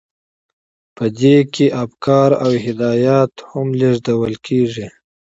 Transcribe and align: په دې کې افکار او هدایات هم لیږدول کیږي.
په 0.95 1.05
دې 1.19 1.37
کې 1.53 1.65
افکار 1.83 2.29
او 2.45 2.51
هدایات 2.65 3.33
هم 3.49 3.67
لیږدول 3.79 4.33
کیږي. 4.45 4.87